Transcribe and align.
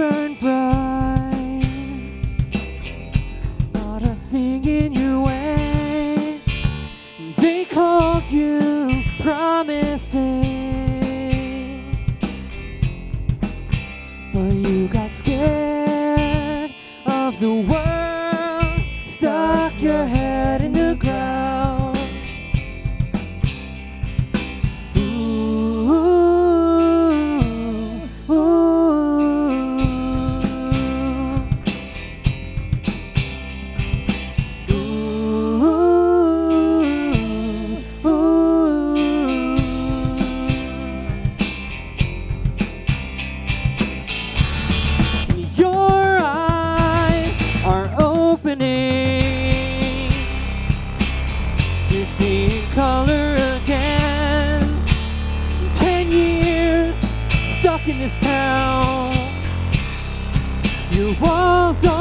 burn 0.00 0.34
bright. 0.36 1.60
Not 3.74 4.02
a 4.02 4.14
thing 4.30 4.64
in 4.64 4.94
your 4.94 5.20
way. 5.26 6.40
They 7.36 7.66
called 7.66 8.26
you 8.30 9.04
promising, 9.20 10.24
but 14.32 14.54
you 14.54 14.88
got 14.88 15.10
scared 15.12 16.74
of 17.04 17.38
the 17.38 17.60
world. 17.68 17.79
Opening. 48.50 50.12
You're 51.88 52.06
seeing 52.18 52.66
color 52.70 53.58
again. 53.62 54.84
Ten 55.74 56.10
years 56.10 56.96
stuck 57.58 57.86
in 57.88 57.98
this 57.98 58.16
town. 58.16 59.14
Your 60.90 61.14
walls 61.20 61.84
are 61.84 61.99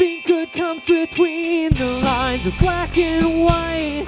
Everything 0.00 0.22
good 0.24 0.52
comes 0.52 0.84
between 0.84 1.74
the 1.74 1.84
lines 1.84 2.46
of 2.46 2.56
black 2.60 2.96
and 2.96 3.42
white. 3.42 4.06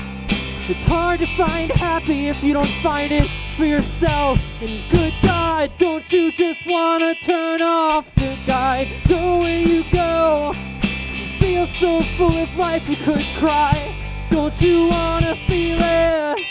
It's 0.68 0.84
hard 0.84 1.18
to 1.18 1.26
find 1.36 1.68
happy 1.68 2.28
if 2.28 2.44
you 2.44 2.52
don't 2.52 2.72
find 2.80 3.10
it 3.10 3.28
for 3.56 3.64
yourself. 3.64 4.38
And 4.62 4.88
good 4.88 5.12
God, 5.20 5.72
don't 5.78 6.12
you 6.12 6.30
just 6.30 6.64
wanna 6.64 7.16
turn 7.24 7.60
off 7.60 8.14
the 8.14 8.38
guide? 8.46 8.86
Go 9.08 9.40
where 9.40 9.58
you 9.58 9.82
go. 9.90 10.54
Feel 11.40 11.66
so 11.66 12.02
full 12.16 12.38
of 12.38 12.56
life 12.56 12.88
you 12.88 12.94
could 12.94 13.26
cry. 13.38 13.92
Don't 14.30 14.62
you 14.62 14.86
wanna 14.86 15.34
feel 15.48 15.78
it? 15.80 16.49